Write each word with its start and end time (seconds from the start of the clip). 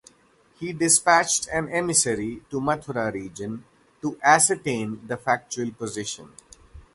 He 0.57 0.73
dispatched 0.73 1.47
an 1.53 1.69
emissary 1.69 2.41
to 2.49 2.59
Mathura 2.59 3.11
region 3.13 3.65
to 4.01 4.17
ascertain 4.23 5.05
the 5.05 5.15
factual 5.15 5.69
position. 5.73 6.31